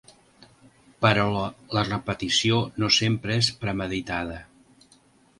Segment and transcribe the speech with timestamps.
[1.05, 1.25] Però
[1.77, 4.39] la repetició no sempre és premeditada.